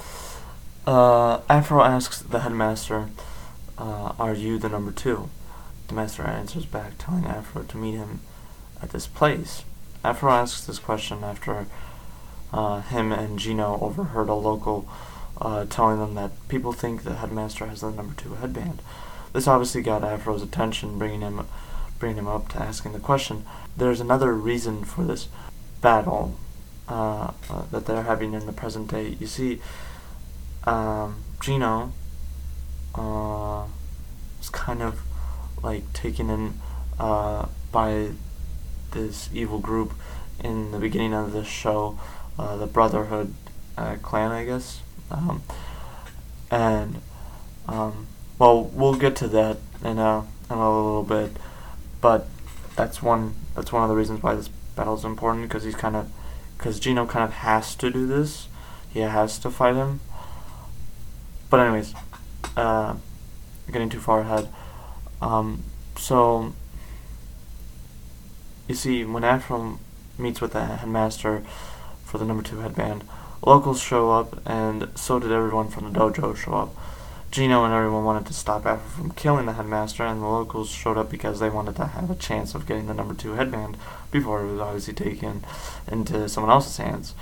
uh, 0.86 1.42
Afro 1.50 1.84
asks 1.84 2.20
the 2.22 2.42
headmaster, 2.42 3.10
uh, 3.78 4.14
Are 4.20 4.34
you 4.34 4.58
the 4.58 4.70
number 4.70 4.92
two? 4.92 5.30
The 5.88 5.94
master 5.94 6.24
answers 6.24 6.66
back, 6.66 6.94
telling 6.98 7.26
Afro 7.26 7.64
to 7.64 7.78
meet 7.78 7.96
him 7.96 8.22
at 8.82 8.90
this 8.90 9.08
place. 9.08 9.64
Afro 10.04 10.32
asks 10.32 10.66
this 10.66 10.80
question 10.80 11.24
after 11.24 11.68
uh, 12.54 12.82
him 12.82 13.12
and 13.12 13.40
Gino 13.40 13.80
overheard 13.82 14.30
a 14.30 14.34
local 14.34 14.88
uh, 15.42 15.66
telling 15.66 16.00
them 16.00 16.16
that 16.16 16.32
people 16.48 16.72
think 16.72 17.04
the 17.04 17.16
headmaster 17.16 17.66
has 17.66 17.82
the 17.82 17.92
number 17.92 18.14
two 18.16 18.36
headband. 18.36 18.82
This 19.34 19.48
obviously 19.48 19.82
got 19.82 20.04
Afro's 20.04 20.42
attention, 20.42 20.98
bringing 20.98 21.22
him, 21.22 21.46
bringing 22.00 22.20
him 22.20 22.28
up 22.28 22.50
to 22.50 22.62
asking 22.62 22.94
the 22.94 23.00
question. 23.00 23.46
There's 23.76 24.00
another 24.00 24.34
reason 24.34 24.86
for 24.86 25.04
this 25.04 25.28
battle 25.82 26.38
uh, 26.88 27.32
uh, 27.50 27.64
that 27.72 27.86
they're 27.86 28.04
having 28.04 28.34
in 28.34 28.46
the 28.46 28.54
present 28.54 28.92
day. 28.92 29.18
You 29.20 29.28
see, 29.28 29.60
um, 30.64 31.24
Gino 31.42 31.92
uh, 32.96 33.66
is 34.42 34.50
kind 34.50 34.82
of 34.82 35.02
like 35.64 35.92
taken 35.94 36.30
in 36.30 36.60
uh, 37.00 37.48
by 37.72 38.10
this 38.92 39.30
evil 39.34 39.60
group 39.60 39.94
in 40.44 40.72
the 40.72 40.80
beginning 40.80 41.14
of 41.14 41.32
the 41.32 41.44
show, 41.44 42.00
uh, 42.38 42.56
the 42.58 42.68
Brotherhood 42.68 43.34
uh, 43.78 43.96
clan, 44.02 44.32
I 44.32 44.46
guess. 44.46 44.82
Um, 45.12 45.44
and 46.50 47.02
um, 47.68 48.08
well, 48.40 48.64
we'll 48.64 48.96
get 48.96 49.16
to 49.18 49.28
that 49.30 49.58
in 49.84 50.00
a 50.00 50.26
in 50.50 50.58
a 50.58 50.82
little 50.82 51.04
bit, 51.04 51.32
but 52.02 52.28
that's 52.76 53.02
one 53.02 53.36
that's 53.56 53.72
one 53.72 53.84
of 53.84 53.90
the 53.90 53.96
reasons 53.96 54.22
why 54.22 54.36
this 54.36 54.50
battle 54.76 54.96
is 54.96 55.04
important 55.04 55.48
because 55.48 55.64
he's 55.64 55.76
kind 55.76 55.96
of 55.96 56.12
because 56.58 56.80
Gino 56.80 57.06
kind 57.06 57.24
of 57.24 57.34
has 57.34 57.76
to 57.76 57.90
do 57.90 58.06
this. 58.06 58.48
He 58.90 59.02
has 59.02 59.40
to 59.40 59.50
fight 59.50 59.76
him. 59.76 60.00
But 61.50 61.60
anyways, 61.60 61.94
uh, 62.56 62.96
getting 63.72 63.90
too 63.90 64.00
far 64.00 64.22
ahead. 64.22 64.50
Um, 65.22 65.64
so 65.98 66.54
you 68.68 68.76
see, 68.76 69.06
when 69.06 69.24
Afro 69.24 69.80
meets 70.18 70.42
with 70.42 70.54
the 70.54 70.66
headmaster 70.66 71.44
for 72.04 72.18
the 72.18 72.26
number 72.26 72.44
two 72.44 72.60
headband, 72.60 73.04
Locals 73.46 73.80
show 73.80 74.12
up, 74.12 74.42
and 74.48 74.88
so 74.96 75.20
did 75.20 75.32
everyone 75.32 75.68
from 75.68 75.92
the 75.94 76.00
dojo 76.00 76.36
show 76.36 76.54
up. 76.54 76.76
Gino 77.30 77.64
and 77.64 77.74
everyone 77.74 78.04
wanted 78.04 78.26
to 78.26 78.34
stop 78.34 78.66
Afro 78.66 78.90
from 78.90 79.12
killing 79.12 79.46
the 79.46 79.54
headmaster, 79.54 80.04
and 80.04 80.22
the 80.22 80.26
locals 80.26 80.70
showed 80.70 80.98
up 80.98 81.12
because 81.12 81.40
they 81.40 81.50
wanted 81.50 81.76
to 81.76 81.86
have 81.86 82.10
a 82.10 82.16
chance 82.16 82.56
of 82.56 82.66
getting 82.66 82.88
the 82.88 82.94
number 82.94 83.14
two 83.14 83.34
headband 83.34 83.78
before 84.10 84.42
it 84.44 84.52
was 84.52 84.60
obviously 84.60 84.96
taken 84.96 85.44
into 85.92 86.28
someone 86.28 86.52
else's 86.52 86.78
hands. 86.78 87.14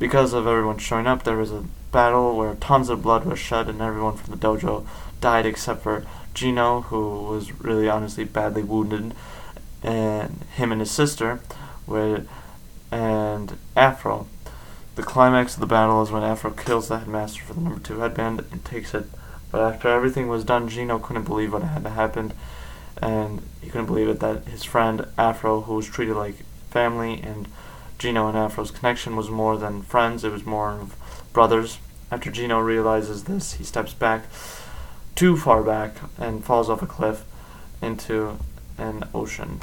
Because 0.00 0.32
of 0.32 0.46
everyone 0.46 0.78
showing 0.78 1.06
up, 1.06 1.24
there 1.24 1.36
was 1.36 1.52
a 1.52 1.66
battle 1.92 2.34
where 2.34 2.54
tons 2.54 2.88
of 2.88 3.02
blood 3.02 3.26
was 3.26 3.38
shed, 3.38 3.68
and 3.68 3.82
everyone 3.82 4.16
from 4.16 4.32
the 4.32 4.40
dojo 4.40 4.86
died 5.20 5.44
except 5.44 5.82
for 5.82 6.06
Gino, 6.32 6.80
who 6.80 7.24
was 7.24 7.52
really 7.60 7.86
honestly 7.86 8.24
badly 8.24 8.62
wounded, 8.62 9.12
and 9.82 10.42
him 10.56 10.72
and 10.72 10.80
his 10.80 10.90
sister, 10.90 11.40
were, 11.86 12.22
and 12.90 13.58
Afro. 13.76 14.26
The 14.96 15.02
climax 15.02 15.52
of 15.54 15.60
the 15.60 15.66
battle 15.66 16.02
is 16.02 16.10
when 16.10 16.22
Afro 16.22 16.50
kills 16.52 16.88
the 16.88 17.00
headmaster 17.00 17.42
for 17.42 17.52
the 17.52 17.60
number 17.60 17.80
two 17.80 17.98
headband 17.98 18.42
and 18.50 18.64
takes 18.64 18.94
it. 18.94 19.04
But 19.52 19.60
after 19.60 19.88
everything 19.88 20.28
was 20.28 20.44
done, 20.44 20.70
Gino 20.70 20.98
couldn't 20.98 21.24
believe 21.24 21.52
what 21.52 21.62
had 21.62 21.86
happened, 21.86 22.32
and 23.02 23.42
he 23.60 23.68
couldn't 23.68 23.86
believe 23.86 24.08
it 24.08 24.20
that 24.20 24.44
his 24.44 24.64
friend 24.64 25.06
Afro, 25.18 25.60
who 25.60 25.74
was 25.74 25.86
treated 25.86 26.16
like 26.16 26.36
family, 26.70 27.20
and 27.22 27.48
Gino 28.00 28.28
and 28.28 28.36
Afro's 28.36 28.70
connection 28.70 29.14
was 29.14 29.28
more 29.28 29.58
than 29.58 29.82
friends, 29.82 30.24
it 30.24 30.32
was 30.32 30.46
more 30.46 30.70
of 30.70 30.96
brothers. 31.34 31.78
After 32.10 32.30
Gino 32.30 32.58
realizes 32.58 33.24
this, 33.24 33.52
he 33.52 33.64
steps 33.64 33.92
back, 33.92 34.24
too 35.14 35.36
far 35.36 35.62
back, 35.62 35.96
and 36.16 36.42
falls 36.42 36.70
off 36.70 36.80
a 36.80 36.86
cliff 36.86 37.24
into 37.82 38.38
an 38.78 39.04
ocean. 39.14 39.60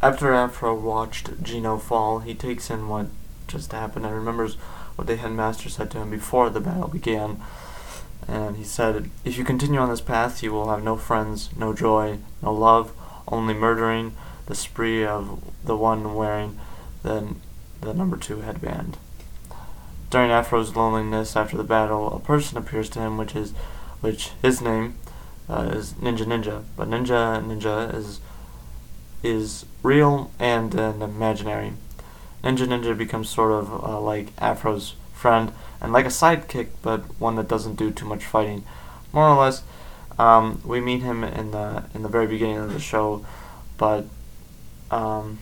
After 0.00 0.32
Afro 0.32 0.74
watched 0.74 1.42
Gino 1.42 1.76
fall, 1.76 2.20
he 2.20 2.34
takes 2.34 2.70
in 2.70 2.88
what 2.88 3.08
just 3.48 3.72
happened 3.72 4.06
and 4.06 4.14
remembers 4.14 4.54
what 4.96 5.06
the 5.06 5.16
headmaster 5.16 5.68
said 5.68 5.90
to 5.90 5.98
him 5.98 6.10
before 6.10 6.48
the 6.48 6.58
battle 6.58 6.88
began. 6.88 7.38
And 8.26 8.56
he 8.56 8.64
said, 8.64 9.10
If 9.26 9.36
you 9.36 9.44
continue 9.44 9.78
on 9.78 9.90
this 9.90 10.00
path, 10.00 10.42
you 10.42 10.52
will 10.52 10.70
have 10.70 10.82
no 10.82 10.96
friends, 10.96 11.50
no 11.54 11.74
joy, 11.74 12.16
no 12.42 12.54
love, 12.54 12.92
only 13.26 13.52
murdering, 13.52 14.16
the 14.46 14.54
spree 14.54 15.04
of 15.04 15.42
the 15.62 15.76
one 15.76 16.14
wearing 16.14 16.58
the, 17.02 17.34
the 17.80 17.94
number 17.94 18.16
two 18.16 18.40
headband. 18.40 18.96
During 20.10 20.30
Afro's 20.30 20.74
loneliness 20.74 21.36
after 21.36 21.56
the 21.56 21.64
battle, 21.64 22.12
a 22.14 22.20
person 22.20 22.56
appears 22.56 22.88
to 22.90 23.00
him, 23.00 23.18
which 23.18 23.36
is, 23.36 23.52
which 24.00 24.30
his 24.42 24.60
name 24.60 24.94
uh, 25.48 25.70
is 25.74 25.94
Ninja 25.94 26.24
Ninja. 26.24 26.64
But 26.76 26.88
Ninja 26.88 27.42
Ninja 27.44 27.94
is 27.94 28.20
is 29.22 29.66
real 29.82 30.30
and 30.38 30.74
an 30.74 31.02
imaginary. 31.02 31.72
Ninja 32.44 32.66
Ninja 32.66 32.96
becomes 32.96 33.28
sort 33.28 33.52
of 33.52 33.84
uh, 33.84 34.00
like 34.00 34.28
Afro's 34.38 34.94
friend 35.12 35.52
and 35.80 35.92
like 35.92 36.04
a 36.04 36.08
sidekick, 36.08 36.68
but 36.82 37.00
one 37.20 37.36
that 37.36 37.48
doesn't 37.48 37.74
do 37.76 37.90
too 37.90 38.06
much 38.06 38.24
fighting. 38.24 38.64
More 39.12 39.28
or 39.28 39.36
less, 39.36 39.62
um, 40.18 40.60
we 40.64 40.80
meet 40.80 41.02
him 41.02 41.24
in 41.24 41.50
the 41.50 41.84
in 41.94 42.02
the 42.02 42.08
very 42.08 42.26
beginning 42.26 42.58
of 42.58 42.72
the 42.72 42.80
show, 42.80 43.24
but 43.76 44.04
um, 44.90 45.38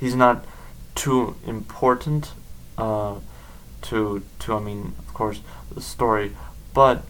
he's 0.00 0.14
not 0.14 0.44
too 0.96 1.36
important 1.46 2.32
uh, 2.76 3.20
to 3.82 4.22
to 4.40 4.54
I 4.54 4.60
mean 4.60 4.94
of 4.98 5.14
course 5.14 5.40
the 5.72 5.80
story, 5.80 6.32
but 6.74 7.04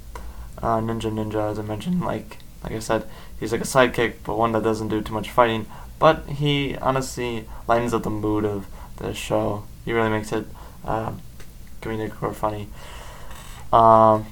uh, 0.59 0.81
Ninja 0.81 1.11
Ninja 1.11 1.50
as 1.50 1.59
I 1.59 1.62
mentioned 1.62 2.02
like 2.02 2.38
like 2.62 2.73
I 2.73 2.81
said 2.81 3.05
he's 3.40 3.52
like 3.52 3.62
a 3.62 3.64
sidekick 3.64 4.16
but 4.25 4.37
one 4.37 4.52
that 4.52 4.62
doesn't 4.62 4.88
do 4.88 5.00
too 5.00 5.14
much 5.14 5.31
fighting, 5.31 5.66
but 5.99 6.28
he 6.28 6.76
honestly 6.76 7.49
lightens 7.66 7.95
up 7.95 8.02
the 8.02 8.11
mood 8.11 8.45
of 8.45 8.66
the 8.99 9.14
show. 9.14 9.64
He 9.85 9.93
really 9.93 10.11
makes 10.11 10.33
it 10.33 10.47
uh, 10.85 11.12
comedic 11.81 12.23
or 12.23 12.35
funny. 12.35 12.69
Um, 13.73 14.26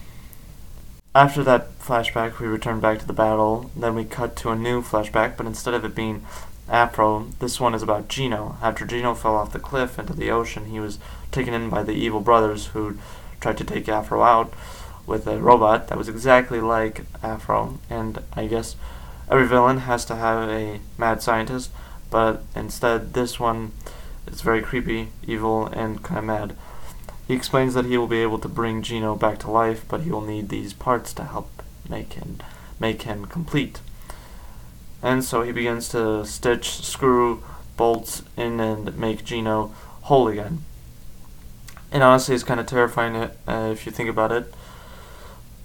after 1.14 1.44
that 1.44 1.78
flashback, 1.78 2.40
we 2.40 2.46
return 2.46 2.80
back 2.80 2.98
to 2.98 3.06
the 3.06 3.12
battle. 3.12 3.70
Then 3.76 3.94
we 3.94 4.04
cut 4.04 4.34
to 4.36 4.50
a 4.50 4.56
new 4.56 4.82
flashback, 4.82 5.36
but 5.36 5.46
instead 5.46 5.74
of 5.74 5.84
it 5.84 5.94
being 5.94 6.26
Afro, 6.68 7.26
this 7.40 7.60
one 7.60 7.74
is 7.74 7.82
about 7.82 8.08
Gino. 8.08 8.56
After 8.62 8.86
Gino 8.86 9.14
fell 9.14 9.36
off 9.36 9.52
the 9.52 9.58
cliff 9.58 9.98
into 9.98 10.14
the 10.14 10.30
ocean, 10.30 10.66
he 10.66 10.80
was 10.80 10.98
taken 11.30 11.52
in 11.52 11.68
by 11.68 11.82
the 11.82 11.92
evil 11.92 12.20
brothers 12.20 12.66
who 12.68 12.98
tried 13.40 13.58
to 13.58 13.64
take 13.64 13.88
Afro 13.88 14.22
out 14.22 14.52
with 15.06 15.26
a 15.26 15.38
robot 15.38 15.88
that 15.88 15.98
was 15.98 16.08
exactly 16.08 16.60
like 16.60 17.02
Afro. 17.22 17.78
And 17.90 18.20
I 18.32 18.46
guess 18.46 18.76
every 19.30 19.46
villain 19.46 19.78
has 19.78 20.04
to 20.06 20.16
have 20.16 20.48
a 20.48 20.80
mad 20.96 21.22
scientist, 21.22 21.70
but 22.10 22.42
instead, 22.56 23.12
this 23.12 23.38
one 23.38 23.72
is 24.26 24.40
very 24.40 24.62
creepy, 24.62 25.08
evil, 25.26 25.66
and 25.66 26.02
kind 26.02 26.18
of 26.18 26.24
mad. 26.24 26.56
He 27.28 27.34
explains 27.34 27.74
that 27.74 27.86
he 27.86 27.98
will 27.98 28.06
be 28.06 28.22
able 28.22 28.38
to 28.38 28.48
bring 28.48 28.82
Gino 28.82 29.14
back 29.14 29.38
to 29.40 29.50
life, 29.50 29.84
but 29.88 30.02
he 30.02 30.10
will 30.10 30.20
need 30.20 30.48
these 30.48 30.72
parts 30.72 31.12
to 31.14 31.24
help 31.24 31.62
make 31.88 32.14
him 32.14 32.38
make 32.80 33.02
him 33.02 33.24
complete. 33.26 33.80
And 35.04 35.22
so 35.22 35.42
he 35.42 35.52
begins 35.52 35.90
to 35.90 36.24
stitch, 36.24 36.82
screw 36.82 37.44
bolts 37.76 38.22
in, 38.38 38.58
and 38.58 38.96
make 38.96 39.22
Gino 39.22 39.74
whole 40.04 40.28
again. 40.28 40.64
And 41.92 42.02
honestly, 42.02 42.34
it's 42.34 42.42
kind 42.42 42.58
of 42.58 42.64
terrifying 42.64 43.14
uh, 43.14 43.30
if 43.70 43.84
you 43.84 43.92
think 43.92 44.08
about 44.08 44.32
it. 44.32 44.52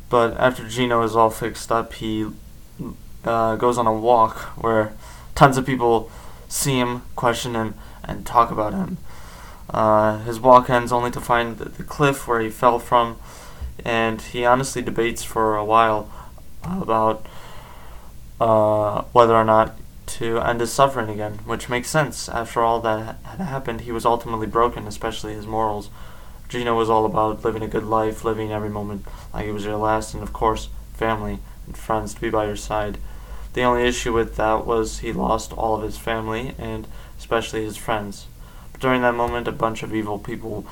But 0.09 0.37
after 0.37 0.67
Gino 0.67 1.01
is 1.03 1.15
all 1.15 1.29
fixed 1.29 1.71
up, 1.71 1.93
he 1.93 2.27
uh, 3.23 3.55
goes 3.55 3.77
on 3.77 3.87
a 3.87 3.93
walk 3.93 4.39
where 4.61 4.91
tons 5.35 5.57
of 5.57 5.65
people 5.65 6.11
see 6.49 6.77
him, 6.77 7.03
question 7.15 7.53
him, 7.53 7.75
and 8.03 8.25
talk 8.25 8.51
about 8.51 8.73
him. 8.73 8.97
Uh, 9.69 10.17
his 10.23 10.37
walk 10.37 10.69
ends 10.69 10.91
only 10.91 11.11
to 11.11 11.21
find 11.21 11.59
the, 11.59 11.69
the, 11.69 11.83
cliff 11.83 12.27
where 12.27 12.41
he 12.41 12.49
fell 12.49 12.77
from, 12.77 13.17
and 13.85 14.21
he 14.21 14.43
honestly 14.43 14.81
debates 14.81 15.23
for 15.23 15.55
a 15.55 15.63
while 15.63 16.11
about 16.63 17.25
uh, 18.39 19.03
whether 19.11 19.35
or 19.35 19.43
not 19.43 19.77
to 20.07 20.39
end 20.39 20.59
his 20.59 20.71
suffering 20.71 21.09
again, 21.09 21.33
which 21.45 21.69
makes 21.69 21.89
sense. 21.89 22.27
After 22.29 22.61
all 22.61 22.79
that 22.81 23.17
had 23.23 23.39
happened, 23.39 23.81
he 23.81 23.91
was 23.91 24.05
ultimately 24.05 24.47
broken, 24.47 24.87
especially 24.87 25.33
his 25.33 25.45
morals. 25.45 25.89
Gino 26.47 26.75
was 26.75 26.89
all 26.89 27.05
about 27.05 27.45
living 27.45 27.61
a 27.61 27.67
good 27.67 27.83
life, 27.83 28.25
living 28.25 28.51
every 28.51 28.69
moment 28.69 29.05
like 29.33 29.45
it 29.45 29.51
was 29.51 29.65
your 29.65 29.77
last, 29.77 30.15
and 30.15 30.23
of 30.23 30.33
course, 30.33 30.69
family 30.95 31.39
and 31.67 31.77
friends 31.77 32.15
to 32.15 32.21
be 32.21 32.29
by 32.29 32.45
your 32.45 32.55
side. 32.55 32.97
The 33.53 33.61
only 33.61 33.83
issue 33.83 34.13
with 34.13 34.35
that 34.37 34.65
was 34.65 34.99
he 34.99 35.13
lost 35.13 35.53
all 35.53 35.75
of 35.75 35.83
his 35.83 35.97
family 35.97 36.55
and 36.57 36.87
especially 37.17 37.63
his 37.63 37.77
friends. 37.77 38.25
But 38.71 38.81
during 38.81 39.01
that 39.01 39.15
moment, 39.15 39.47
a 39.47 39.51
bunch 39.51 39.83
of 39.83 39.93
evil 39.93 40.17
people 40.17 40.65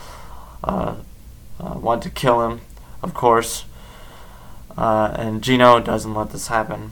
uh, 0.63 0.95
uh, 1.59 1.73
want 1.79 2.01
to 2.03 2.09
kill 2.09 2.41
him, 2.41 2.61
of 3.03 3.13
course, 3.13 3.65
uh, 4.77 5.15
and 5.17 5.43
Gino 5.43 5.79
doesn't 5.79 6.13
let 6.13 6.31
this 6.31 6.47
happen. 6.47 6.91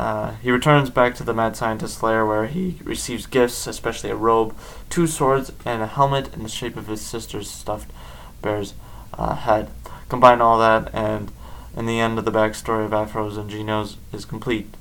Uh, 0.00 0.32
he 0.36 0.50
returns 0.50 0.88
back 0.88 1.14
to 1.14 1.22
the 1.22 1.34
mad 1.34 1.54
scientist's 1.54 2.02
lair 2.02 2.24
where 2.24 2.46
he 2.46 2.78
receives 2.82 3.26
gifts, 3.26 3.66
especially 3.66 4.08
a 4.08 4.16
robe, 4.16 4.56
two 4.88 5.06
swords, 5.06 5.52
and 5.66 5.82
a 5.82 5.86
helmet 5.86 6.32
in 6.32 6.42
the 6.42 6.48
shape 6.48 6.74
of 6.74 6.86
his 6.86 7.02
sister's 7.02 7.50
stuffed 7.50 7.90
bear's 8.40 8.72
uh, 9.12 9.34
head. 9.34 9.68
Combine 10.08 10.40
all 10.40 10.58
that, 10.58 10.88
and 10.94 11.30
in 11.76 11.84
the 11.84 12.00
end 12.00 12.18
of 12.18 12.24
the 12.24 12.32
backstory 12.32 12.86
of 12.86 12.94
Afro's 12.94 13.36
and 13.36 13.50
Gino's 13.50 13.98
is 14.10 14.24
complete. 14.24 14.74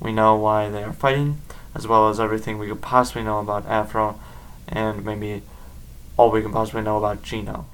We 0.00 0.10
know 0.10 0.34
why 0.34 0.68
they 0.68 0.82
are 0.82 0.92
fighting, 0.92 1.40
as 1.72 1.86
well 1.86 2.08
as 2.08 2.18
everything 2.18 2.58
we 2.58 2.66
could 2.66 2.82
possibly 2.82 3.22
know 3.22 3.38
about 3.38 3.66
Afro, 3.66 4.18
and 4.66 5.04
maybe 5.04 5.42
all 6.16 6.32
we 6.32 6.42
can 6.42 6.50
possibly 6.50 6.82
know 6.82 6.98
about 6.98 7.22
Gino. 7.22 7.66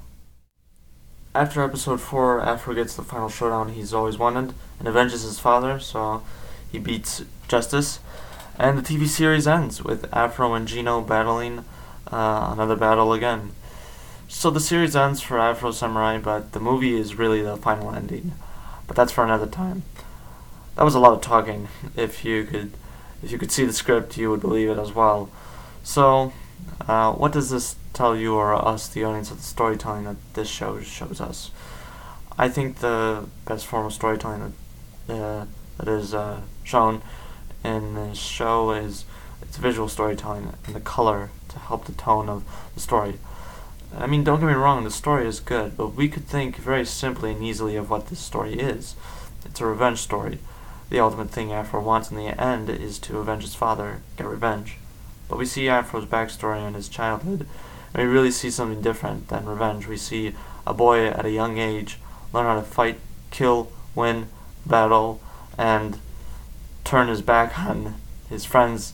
After 1.33 1.63
episode 1.63 1.99
4, 1.99 2.41
Afro 2.41 2.75
gets 2.75 2.95
the 2.95 3.01
final 3.01 3.29
showdown 3.29 3.69
he's 3.69 3.91
always 3.91 4.19
wanted 4.19 4.53
and 4.77 4.87
avenges 4.87 5.23
his 5.23 5.39
father, 5.39 5.79
so 5.79 6.21
he 6.71 6.79
beats 6.79 7.23
Justice. 7.47 7.99
And 8.57 8.77
the 8.77 8.81
TV 8.81 9.07
series 9.07 9.47
ends 9.47 9.83
with 9.83 10.11
Afro 10.13 10.53
and 10.53 10.67
Gino 10.67 11.01
battling 11.01 11.65
uh, 12.11 12.49
another 12.53 12.75
battle 12.75 13.13
again. 13.13 13.51
So 14.27 14.49
the 14.49 14.59
series 14.59 14.95
ends 14.95 15.21
for 15.21 15.39
Afro 15.39 15.71
Samurai, 15.71 16.17
but 16.17 16.53
the 16.53 16.59
movie 16.59 16.97
is 16.97 17.15
really 17.15 17.41
the 17.41 17.57
final 17.57 17.91
ending. 17.93 18.33
But 18.87 18.95
that's 18.95 19.11
for 19.11 19.23
another 19.23 19.47
time. 19.47 19.83
That 20.75 20.83
was 20.83 20.95
a 20.95 20.99
lot 20.99 21.13
of 21.13 21.21
talking. 21.21 21.67
If 21.95 22.23
you 22.23 22.45
could, 22.45 22.71
if 23.21 23.31
you 23.31 23.37
could 23.37 23.51
see 23.51 23.65
the 23.65 23.73
script, 23.73 24.17
you 24.17 24.29
would 24.29 24.41
believe 24.41 24.69
it 24.69 24.77
as 24.77 24.93
well. 24.93 25.29
So, 25.83 26.31
uh, 26.87 27.11
what 27.13 27.31
does 27.33 27.49
this 27.49 27.75
tell 27.93 28.15
you 28.15 28.35
or 28.35 28.53
us, 28.53 28.87
the 28.87 29.03
audience, 29.03 29.31
of 29.31 29.37
the 29.37 29.43
storytelling 29.43 30.05
that 30.05 30.17
this 30.33 30.47
show 30.47 30.79
shows 30.81 31.19
us? 31.19 31.51
I 32.37 32.47
think 32.47 32.77
the 32.77 33.25
best 33.45 33.65
form 33.65 33.85
of 33.85 33.93
storytelling 33.93 34.53
that 35.07 35.13
uh, 35.13 35.45
that 35.77 35.87
is 35.87 36.13
uh, 36.13 36.41
shown 36.63 37.01
in 37.63 37.95
this 37.95 38.17
show 38.17 38.71
is 38.71 39.05
its 39.41 39.57
visual 39.57 39.87
storytelling 39.87 40.53
and 40.65 40.75
the 40.75 40.79
color 40.79 41.29
to 41.49 41.59
help 41.59 41.85
the 41.85 41.91
tone 41.91 42.29
of 42.29 42.43
the 42.73 42.79
story. 42.79 43.15
I 43.97 44.07
mean, 44.07 44.23
don't 44.23 44.39
get 44.39 44.45
me 44.47 44.53
wrong, 44.53 44.83
the 44.83 44.91
story 44.91 45.27
is 45.27 45.39
good, 45.39 45.75
but 45.75 45.95
we 45.95 46.07
could 46.07 46.25
think 46.25 46.55
very 46.57 46.85
simply 46.85 47.31
and 47.31 47.43
easily 47.43 47.75
of 47.75 47.89
what 47.89 48.07
this 48.07 48.19
story 48.19 48.53
is. 48.53 48.95
It's 49.45 49.59
a 49.59 49.65
revenge 49.65 49.99
story. 49.99 50.39
The 50.89 50.99
ultimate 50.99 51.29
thing 51.29 51.51
Afro 51.51 51.81
wants 51.81 52.11
in 52.11 52.17
the 52.17 52.41
end 52.41 52.69
is 52.69 52.99
to 52.99 53.19
avenge 53.19 53.43
his 53.43 53.55
father, 53.55 54.01
get 54.17 54.27
revenge. 54.27 54.77
But 55.27 55.37
we 55.37 55.45
see 55.45 55.69
Afro's 55.69 56.05
backstory 56.05 56.65
and 56.65 56.75
his 56.75 56.89
childhood, 56.89 57.47
and 57.93 58.03
we 58.03 58.13
really 58.13 58.31
see 58.31 58.49
something 58.49 58.81
different 58.81 59.27
than 59.27 59.45
revenge. 59.45 59.87
We 59.87 59.97
see 59.97 60.35
a 60.65 60.73
boy 60.73 61.07
at 61.07 61.25
a 61.25 61.31
young 61.31 61.57
age 61.57 61.97
learn 62.33 62.45
how 62.45 62.55
to 62.55 62.61
fight 62.61 62.99
kill, 63.29 63.71
win, 63.95 64.27
battle, 64.65 65.21
and 65.57 65.97
turn 66.83 67.07
his 67.07 67.21
back 67.21 67.57
on 67.59 67.95
his 68.29 68.45
friends 68.45 68.93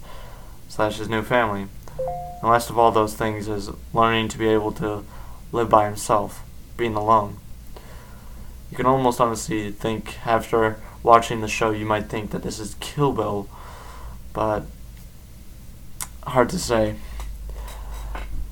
slash 0.68 0.98
his 0.98 1.10
new 1.10 1.22
family. 1.22 1.68
And 2.42 2.52
last 2.52 2.70
of 2.70 2.78
all 2.78 2.92
those 2.92 3.16
things 3.16 3.48
is 3.48 3.72
learning 3.94 4.28
to 4.30 4.38
be 4.38 4.48
able 4.48 4.72
to 4.74 5.04
live 5.52 5.70
by 5.70 5.86
himself, 5.86 6.44
being 6.76 6.96
alone. 6.96 7.38
You 8.70 8.78
can 8.78 8.86
almost 8.86 9.22
honestly 9.22 9.72
think 9.72 10.26
after 10.26 10.78
watching 11.02 11.42
the 11.42 11.48
show 11.48 11.72
you 11.72 11.86
might 11.86 12.10
think 12.10 12.32
that 12.32 12.44
this 12.44 12.60
is 12.60 12.76
Kill 12.80 13.14
Bill, 13.14 13.48
but 14.34 14.64
hard 16.24 16.50
to 16.50 16.60
say. 16.60 16.96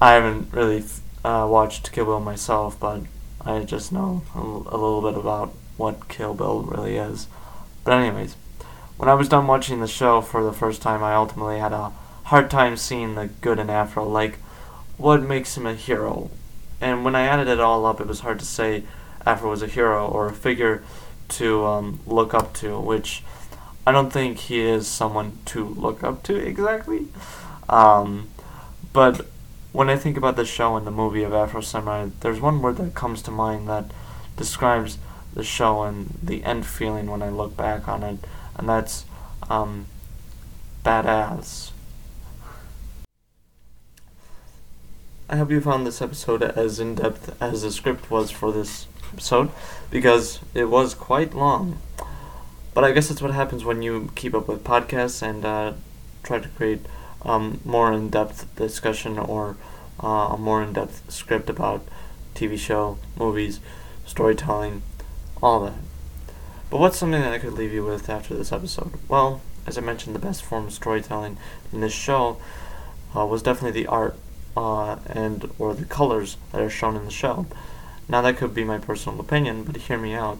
I 0.01 0.13
haven't 0.13 0.54
really 0.54 0.84
uh, 1.24 1.48
watched 1.50 1.92
Kill 1.92 2.06
Bill 2.06 2.20
myself, 2.20 2.80
but 2.80 3.01
I 3.42 3.63
just 3.63 3.92
know 3.92 4.24
a, 4.34 4.39
a 4.39 4.77
little 4.77 5.01
bit 5.01 5.18
about 5.20 5.54
what 5.77 6.08
Kill 6.08 6.34
Bill 6.34 6.62
really 6.62 6.96
is. 6.98 7.27
But 7.84 8.00
anyways, 8.00 8.36
when 8.97 9.09
I 9.09 9.13
was 9.13 9.29
done 9.29 9.47
watching 9.47 9.81
the 9.81 9.87
show 9.87 10.21
for 10.21 10.43
the 10.43 10.53
first 10.53 10.81
time, 10.81 11.03
I 11.03 11.15
ultimately 11.15 11.59
had 11.59 11.73
a 11.73 11.91
hard 12.25 12.49
time 12.49 12.77
seeing 12.77 13.15
the 13.15 13.27
good 13.41 13.59
in 13.59 13.69
Afro, 13.69 14.07
like 14.07 14.39
what 14.97 15.21
makes 15.21 15.57
him 15.57 15.65
a 15.65 15.73
hero. 15.75 16.29
And 16.81 17.03
when 17.03 17.15
I 17.15 17.25
added 17.25 17.47
it 17.47 17.59
all 17.59 17.85
up, 17.85 17.99
it 17.99 18.07
was 18.07 18.21
hard 18.21 18.39
to 18.39 18.45
say 18.45 18.83
Afro 19.25 19.49
was 19.49 19.61
a 19.61 19.67
hero 19.67 20.07
or 20.07 20.27
a 20.27 20.33
figure 20.33 20.83
to 21.27 21.65
um, 21.65 21.99
look 22.05 22.33
up 22.33 22.53
to, 22.55 22.79
which 22.79 23.23
I 23.85 23.91
don't 23.91 24.11
think 24.11 24.37
he 24.37 24.61
is 24.61 24.87
someone 24.87 25.37
to 25.45 25.65
look 25.65 26.03
up 26.03 26.23
to 26.23 26.35
exactly. 26.35 27.07
Um, 27.69 28.29
but 28.93 29.27
when 29.71 29.89
I 29.89 29.97
think 29.97 30.15
about 30.17 30.37
the 30.37 30.45
show 30.45 30.75
and 30.75 30.87
the 30.87 30.91
movie 30.91 31.23
of 31.23 31.33
Afro 31.33 31.61
Samurai, 31.61 32.09
there's 32.21 32.39
one 32.39 32.61
word 32.61 32.77
that 32.77 32.95
comes 32.95 33.21
to 33.23 33.31
mind 33.31 33.67
that 33.67 33.85
describes 34.37 34.97
the 35.33 35.43
show 35.43 35.83
and 35.83 36.17
the 36.23 36.43
end 36.43 36.65
feeling 36.65 37.11
when 37.11 37.21
I 37.21 37.29
look 37.29 37.57
back 37.57 37.87
on 37.87 38.01
it, 38.03 38.19
and 38.55 38.69
that's 38.69 39.05
um, 39.50 39.88
badass. 40.83 41.71
I 45.27 45.38
hope 45.38 45.50
you 45.50 45.59
found 45.59 45.88
this 45.88 46.01
episode 46.01 46.43
as 46.43 46.79
in 46.79 46.95
depth 46.95 47.35
as 47.41 47.63
the 47.63 47.71
script 47.71 48.12
was 48.12 48.29
for 48.29 48.51
this 48.51 48.85
episode 49.12 49.50
because 49.89 50.39
it 50.53 50.65
was 50.65 50.93
quite 50.93 51.33
long. 51.33 51.79
But 52.75 52.83
I 52.83 52.91
guess 52.91 53.07
that's 53.07 53.21
what 53.21 53.31
happens 53.31 53.65
when 53.65 53.81
you 53.81 54.12
keep 54.15 54.35
up 54.35 54.47
with 54.47 54.63
podcasts 54.63 55.21
and 55.21 55.43
uh, 55.43 55.74
try 56.24 56.39
to 56.39 56.50
create 56.50 56.85
um, 57.24 57.59
more 57.65 57.91
in 57.91 58.09
depth 58.09 58.53
discussion 58.55 59.17
or 59.17 59.57
uh, 60.03 60.33
a 60.33 60.38
more 60.38 60.62
in 60.62 60.74
depth 60.74 61.12
script 61.12 61.50
about 61.50 61.88
TV 62.35 62.57
show, 62.57 62.97
movies, 63.17 63.59
storytelling, 64.05 64.83
all 65.41 65.62
that. 65.62 65.74
But 66.69 66.79
what's 66.79 66.98
something 66.98 67.22
that 67.22 67.34
I 67.34 67.39
could 67.39 67.53
leave 67.53 67.74
you 67.74 67.86
with 67.86 68.10
after 68.10 68.36
this 68.36 68.51
episode? 68.51 68.93
Well, 69.07 69.41
as 69.67 69.77
I 69.77 69.81
mentioned, 69.81 70.15
the 70.15 70.19
best 70.19 70.43
form 70.43 70.65
of 70.65 70.74
storytelling 70.74 71.38
in 71.72 71.81
this 71.81 71.93
show 71.93 72.38
uh, 73.15 73.25
was 73.25 73.41
definitely 73.41 73.81
the 73.81 73.88
art 73.88 74.15
uh, 74.57 74.98
and 75.07 75.50
or 75.60 75.74
the 75.74 75.86
colors 75.86 76.38
that 76.51 76.62
are 76.62 76.69
shown 76.69 76.95
in 76.95 77.05
the 77.05 77.12
show. 77.12 77.45
Now 78.07 78.22
that 78.22 78.38
could 78.38 78.53
be 78.53 78.63
my 78.63 78.77
personal 78.77 79.19
opinion, 79.19 79.63
but 79.63 79.77
hear 79.77 79.98
me 79.98 80.13
out. 80.13 80.38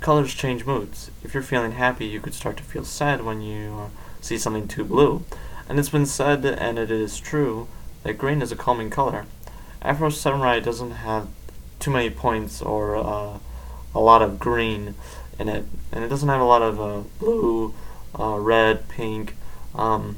Colors 0.00 0.34
change 0.34 0.64
moods. 0.64 1.10
If 1.22 1.34
you're 1.34 1.42
feeling 1.42 1.72
happy, 1.72 2.06
you 2.06 2.20
could 2.20 2.34
start 2.34 2.56
to 2.56 2.62
feel 2.62 2.84
sad 2.84 3.22
when 3.22 3.42
you 3.42 3.90
see 4.20 4.38
something 4.38 4.66
too 4.66 4.84
blue. 4.84 5.24
And 5.68 5.78
it's 5.78 5.90
been 5.90 6.06
said, 6.06 6.44
and 6.44 6.78
it 6.78 6.90
is 6.90 7.18
true, 7.18 7.68
that 8.02 8.14
green 8.14 8.42
is 8.42 8.50
a 8.50 8.56
calming 8.56 8.90
color. 8.90 9.26
Afro 9.82 10.10
Samurai 10.10 10.60
doesn't 10.60 10.90
have 10.90 11.28
too 11.78 11.90
many 11.90 12.10
points 12.10 12.62
or 12.62 12.96
uh, 12.96 13.38
a 13.94 14.00
lot 14.00 14.22
of 14.22 14.38
green 14.38 14.94
in 15.40 15.48
it, 15.48 15.64
and 15.90 16.04
it 16.04 16.08
doesn't 16.08 16.28
have 16.28 16.42
a 16.42 16.44
lot 16.44 16.60
of 16.60 16.78
uh, 16.78 17.00
blue, 17.18 17.74
uh, 18.18 18.38
red, 18.38 18.86
pink, 18.90 19.34
um, 19.74 20.16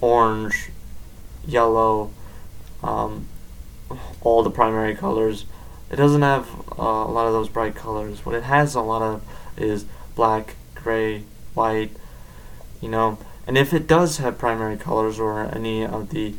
orange, 0.00 0.70
yellow, 1.44 2.10
um, 2.84 3.26
all 4.20 4.44
the 4.44 4.50
primary 4.50 4.94
colors. 4.94 5.44
It 5.90 5.96
doesn't 5.96 6.22
have 6.22 6.48
uh, 6.78 6.82
a 6.82 7.10
lot 7.10 7.26
of 7.26 7.32
those 7.32 7.48
bright 7.48 7.74
colors. 7.74 8.24
What 8.24 8.36
it 8.36 8.44
has 8.44 8.76
a 8.76 8.80
lot 8.80 9.02
of 9.02 9.22
is 9.56 9.86
black, 10.14 10.54
gray, 10.76 11.24
white, 11.54 11.90
you 12.80 12.88
know. 12.88 13.18
And 13.44 13.58
if 13.58 13.74
it 13.74 13.88
does 13.88 14.18
have 14.18 14.38
primary 14.38 14.76
colors 14.76 15.18
or 15.18 15.52
any 15.52 15.84
of 15.84 16.10
the 16.10 16.34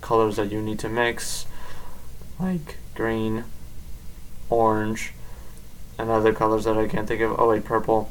colors 0.00 0.36
that 0.36 0.50
you 0.50 0.62
need 0.62 0.78
to 0.78 0.88
mix, 0.88 1.44
like 2.38 2.78
green, 2.94 3.44
orange, 4.48 5.12
and 6.00 6.10
other 6.10 6.32
colors 6.32 6.64
that 6.64 6.76
I 6.76 6.88
can't 6.88 7.06
think 7.06 7.20
of. 7.20 7.38
Oh 7.38 7.48
wait, 7.48 7.64
purple. 7.64 8.10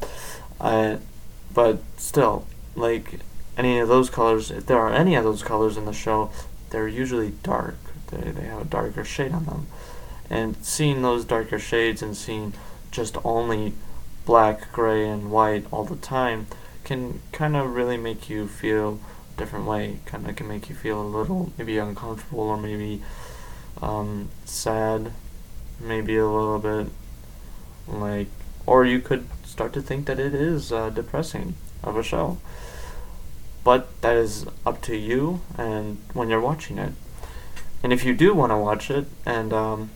Uh, 0.60 0.98
but 1.54 1.80
still, 1.98 2.46
like 2.76 3.20
any 3.58 3.80
of 3.80 3.88
those 3.88 4.10
colors, 4.10 4.52
if 4.52 4.66
there 4.66 4.78
are 4.78 4.94
any 4.94 5.16
of 5.16 5.24
those 5.24 5.44
colors 5.44 5.78
in 5.78 5.86
the 5.86 5.94
show, 5.94 6.32
they're 6.70 6.88
usually 6.88 7.32
dark. 7.44 7.76
They, 8.08 8.32
they 8.32 8.48
have 8.48 8.62
a 8.62 8.66
darker 8.66 9.04
shade 9.04 9.32
on 9.32 9.46
them. 9.46 9.68
And 10.30 10.56
seeing 10.64 11.02
those 11.02 11.26
darker 11.26 11.60
shades 11.60 12.02
and 12.02 12.16
seeing 12.16 12.54
just 12.92 13.18
only 13.24 13.74
black, 14.26 14.72
gray, 14.72 15.08
and 15.08 15.32
white 15.32 15.66
all 15.72 15.84
the 15.84 15.96
time 15.96 16.48
can 16.84 17.20
kind 17.32 17.56
of 17.56 17.76
really 17.76 17.98
make 17.98 18.30
you 18.30 18.48
feel 18.48 19.00
a 19.34 19.40
different 19.40 19.66
way. 19.66 20.00
Kind 20.06 20.30
of 20.30 20.36
can 20.36 20.48
make 20.48 20.70
you 20.70 20.76
feel 20.76 21.02
a 21.02 21.04
little 21.04 21.52
maybe 21.58 21.78
uncomfortable 21.78 22.42
or 22.42 22.58
maybe 22.58 23.02
um, 23.82 24.30
sad, 24.46 25.12
maybe 25.80 26.16
a 26.18 26.28
little 26.28 26.60
bit 26.60 26.92
like, 27.90 28.28
or 28.66 28.86
you 28.86 29.00
could 29.00 29.28
start 29.44 29.74
to 29.74 29.82
think 29.82 30.06
that 30.06 30.20
it 30.20 30.34
is 30.34 30.72
uh, 30.72 30.90
depressing 30.90 31.56
of 31.84 31.98
a 31.98 32.04
show. 32.04 32.38
But 33.64 34.02
that 34.02 34.16
is 34.16 34.46
up 34.66 34.82
to 34.84 34.96
you 34.96 35.42
and 35.58 35.98
when 36.14 36.30
you're 36.30 36.40
watching 36.42 36.78
it. 36.78 36.94
And 37.84 37.94
if 37.94 38.04
you 38.04 38.14
do 38.14 38.34
want 38.34 38.52
to 38.52 38.58
watch 38.58 38.90
it, 38.92 39.06
and 39.26 39.54
um, 39.54 39.90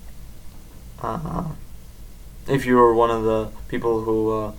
uh, 1.02 1.50
if 2.48 2.66
you 2.66 2.80
are 2.80 2.94
one 2.94 3.10
of 3.10 3.24
the 3.24 3.50
people 3.68 4.04
who 4.04 4.32
uh, 4.32 4.52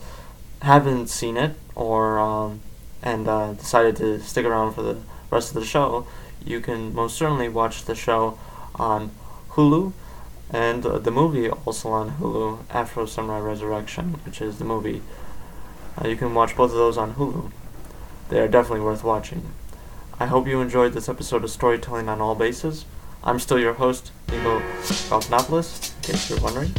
haven't 0.62 1.09
seen 1.09 1.37
it 1.37 1.57
or 1.75 2.18
um, 2.18 2.61
and 3.03 3.29
uh, 3.29 3.53
decided 3.53 3.97
to 3.97 4.20
stick 4.20 4.47
around 4.47 4.75
for 4.75 4.83
the 4.83 4.99
rest 5.31 5.51
of 5.51 5.55
the 5.55 5.66
show, 5.66 6.07
you 6.44 6.61
can 6.61 6.94
most 6.94 7.16
certainly 7.16 7.49
watch 7.49 7.85
the 7.85 7.94
show 7.94 8.38
on 8.75 9.11
Hulu 9.51 9.92
and 10.55 10.87
uh, 10.87 10.99
the 11.01 11.11
movie 11.11 11.51
also 11.51 11.90
on 11.90 12.12
Hulu, 12.12 12.61
Afro 12.71 13.07
Samurai 13.07 13.40
Resurrection, 13.40 14.21
which 14.25 14.40
is 14.40 14.61
the 14.61 14.64
movie. 14.64 15.03
Uh, 16.01 16.07
you 16.07 16.14
can 16.14 16.33
watch 16.33 16.57
both 16.57 16.71
of 16.71 16.77
those 16.77 16.97
on 16.97 17.14
Hulu. 17.14 17.51
They 18.29 18.38
are 18.38 18.47
definitely 18.47 18.85
worth 18.85 19.03
watching. 19.03 19.43
I 20.21 20.27
hope 20.27 20.47
you 20.47 20.61
enjoyed 20.61 20.93
this 20.93 21.09
episode 21.09 21.43
of 21.43 21.51
Storytelling 21.51 22.09
on 22.09 22.21
All 22.21 22.37
Bases. 22.37 22.85
I'm 23.25 23.40
still 23.40 23.59
your 23.59 23.73
host, 23.73 24.12
Nico 24.31 24.61
Galfanopoulos, 24.61 25.93
in 25.97 26.03
case 26.03 26.31
you're 26.31 26.40
wondering. 26.40 26.73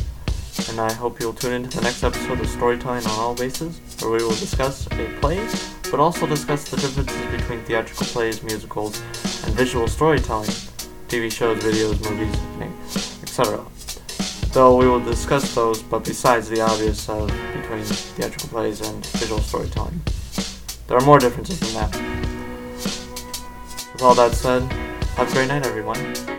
And 0.69 0.79
I 0.79 0.93
hope 0.93 1.19
you'll 1.19 1.33
tune 1.33 1.51
into 1.51 1.75
the 1.75 1.83
next 1.83 2.01
episode 2.01 2.39
of 2.39 2.47
Storytelling 2.47 3.05
on 3.05 3.19
All 3.19 3.35
Bases, 3.35 3.81
where 3.99 4.11
we 4.11 4.23
will 4.23 4.29
discuss 4.29 4.88
a 4.88 5.17
play, 5.19 5.45
but 5.91 5.99
also 5.99 6.25
discuss 6.25 6.69
the 6.69 6.77
differences 6.77 7.29
between 7.29 7.59
theatrical 7.65 8.05
plays, 8.05 8.41
musicals, 8.41 9.01
and 9.43 9.53
visual 9.53 9.89
storytelling, 9.89 10.49
TV 11.09 11.29
shows, 11.29 11.61
videos, 11.61 12.01
movies, 12.09 12.33
etc. 13.37 13.65
Though 14.53 14.77
we 14.77 14.87
will 14.87 15.01
discuss 15.01 15.53
those, 15.53 15.83
but 15.83 16.05
besides 16.05 16.47
the 16.47 16.61
obvious 16.61 17.09
uh, 17.09 17.25
between 17.53 17.83
theatrical 17.83 18.47
plays 18.47 18.79
and 18.79 19.05
visual 19.07 19.41
storytelling. 19.41 20.01
There 20.87 20.97
are 20.97 21.05
more 21.05 21.19
differences 21.19 21.59
than 21.59 21.73
that. 21.73 21.93
With 23.91 24.01
all 24.01 24.15
that 24.15 24.33
said, 24.35 24.63
have 25.17 25.29
a 25.29 25.33
great 25.33 25.49
night, 25.49 25.65
everyone. 25.65 26.34